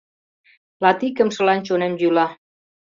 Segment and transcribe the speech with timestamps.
[0.83, 2.27] —Латикымшылан чонем йӱла.